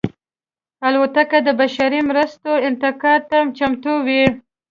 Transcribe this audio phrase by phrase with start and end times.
[0.87, 4.23] الوتکه د بشري مرستو انتقال ته چمتو وي.